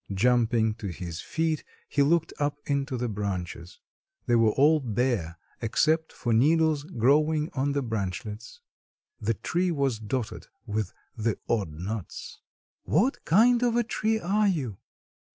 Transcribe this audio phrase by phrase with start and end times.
[0.15, 3.77] Jumping to his feet he looked up into the branches.
[4.25, 8.61] They were all bare except for the needles growing on the branchlets.
[9.21, 12.39] The tree was dotted with the odd nuts.
[12.81, 14.79] "What kind of a tree are you?